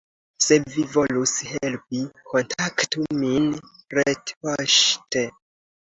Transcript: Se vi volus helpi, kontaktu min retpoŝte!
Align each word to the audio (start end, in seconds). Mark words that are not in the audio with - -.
Se 0.45 0.55
vi 0.75 0.85
volus 0.93 1.33
helpi, 1.51 2.01
kontaktu 2.33 3.07
min 3.21 3.49
retpoŝte! 4.01 5.29